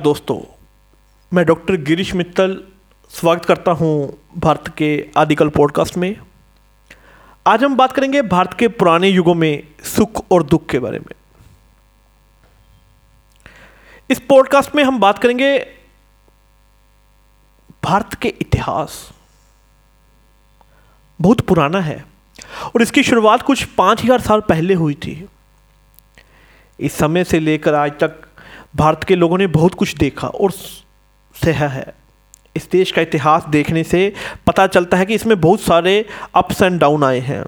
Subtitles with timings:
[0.00, 0.38] दोस्तों,
[1.32, 2.56] मैं डॉक्टर गिरीश मित्तल
[3.10, 3.94] स्वागत करता हूँ
[4.36, 6.14] भारत के आदिकल पॉडकास्ट में।
[7.46, 11.12] आज हम बात करेंगे भारत के पुराने युगों में सुख और दुख के बारे में।
[14.10, 15.58] इस पॉडकास्ट में हम बात करेंगे
[17.82, 18.96] भारत के इतिहास।
[21.20, 22.04] बहुत पुराना है
[22.66, 25.14] और इसकी शुरुआत कुछ पाँच हज़ार साल पहले हुई थी।
[26.78, 28.26] इस समय से लेकर आज तक
[28.74, 31.94] भारत के लोगों ने बहुत कुछ देखा और सहा है।
[32.56, 34.12] इस देश का इतिहास देखने से
[34.46, 36.04] पता चलता है कि इसमें बहुत सारे
[36.34, 37.44] अप्स एंड डाउन आए हैं।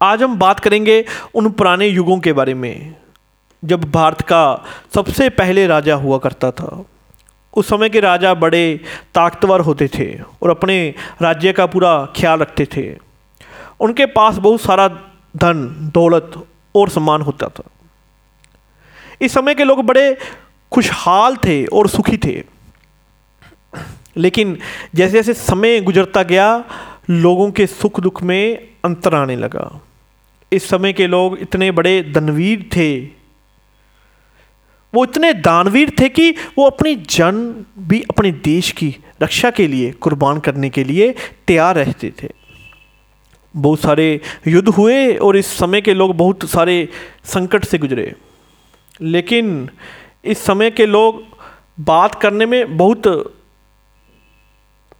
[0.00, 2.94] आज हम बात करेंगे उन पुराने युगों के बारे में,
[3.62, 4.64] जब भारत का
[4.94, 6.84] सबसे पहले राजा हुआ करता था।
[7.54, 8.80] उस समय के राजा बड़े
[9.14, 10.08] ताकतवर होते थे
[10.42, 12.86] और अपने राज्य का पूरा ख्याल रखते थे।
[13.80, 14.88] उनके पास बहुत सारा
[15.36, 16.32] धन, दौलत
[16.74, 17.69] और सम्मान होता था।
[19.20, 20.18] इस समय के लोग बड़े
[20.72, 22.42] खुशहाल थे और सुखी थे।
[24.16, 24.58] लेकिन
[24.94, 26.64] जैसे जैसे समय गुजरता गया,
[27.10, 29.80] लोगों के सुख दुख में अंतर आने लगा।
[30.52, 33.00] इस समय के लोग इतने बड़े धनवीर थे।
[34.94, 39.90] वो इतने दानवीर थे कि वो अपनी जन भी अपने देश की रक्षा के लिए,
[39.90, 41.14] कुर्बान करने के लिए
[41.46, 42.28] तैयार रहते थे।
[43.56, 46.88] बहुत सारे युद्ध हुए और इस समय के लोग बहुत सारे
[47.24, 48.14] संकट से गुजरे।
[49.02, 49.68] लेकिन
[50.24, 51.22] इस समय के लोग
[51.80, 53.34] बात करने में बहुत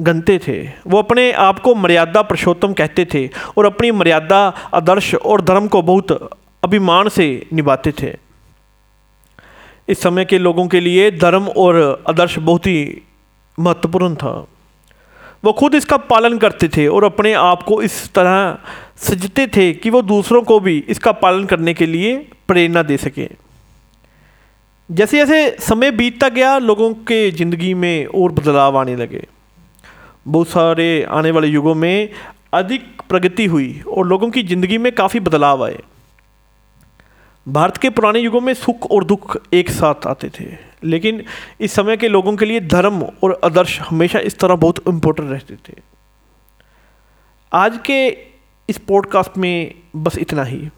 [0.00, 5.40] गनते थे। वो अपने आप को मर्यादा पुरुषोत्तम कहते थे और अपनी मर्यादा, आदर्श और
[5.40, 6.30] धर्म को बहुत
[6.64, 8.14] अभिमान से निभाते थे।
[9.88, 13.02] इस समय के लोगों के लिए धर्म और आदर्श बहुत ही
[13.58, 14.46] महत्वपूर्ण था।
[15.44, 18.58] वो खुद इसका पालन करते थे और अपने आप को इस तरह
[18.96, 22.16] सजते थे कि वो दूसरों को भी इसका पालन करने के लिए
[22.48, 23.47] प्रेरणा दे सके।
[24.88, 29.26] जैसे जैसे समय बीतता गया, लोगों के ज़िंदगी में और बदलाव आने लगे।
[30.28, 32.08] बहुत सारे आने वाले युगों में
[32.52, 35.78] अधिक प्रगति हुई और लोगों की ज़िंदगी में काफ़ी बदलाव आए।
[37.46, 40.46] भारत के पुराने युगों में सुख और दुख एक साथ आते थे,
[40.84, 41.22] लेकिन
[41.60, 45.56] इस समय के लोगों के लिए धर्म और आदर्श हमेशा इस तरह बहुत इम्पोर्टेंट रहते
[45.68, 45.80] थे।
[47.52, 48.06] आज के
[48.68, 50.68] इस पॉडकास्ट में बस इतना ही।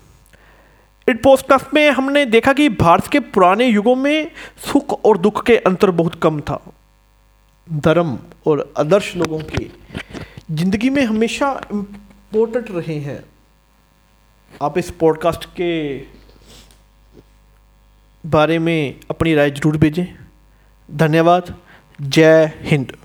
[1.09, 4.31] इस पोस्टकास्ट में हमने देखा कि भारत के पुराने युगों में
[4.67, 6.61] सुख और दुख के अंतर बहुत कम था।
[7.69, 9.71] धर्म और आदर्श लोगों की
[10.51, 13.23] ज़िंदगी में हमेशा इम्पोर्टेंट रहे हैं।
[14.63, 15.71] आप इस पॉडकास्ट के
[18.25, 20.07] बारे में अपनी राय ज़रूर भेजें।
[20.89, 21.55] धन्यवाद।
[21.99, 22.97] जय हिंद।